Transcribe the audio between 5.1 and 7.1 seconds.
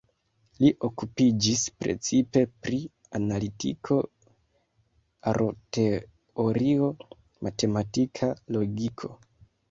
aroteorio,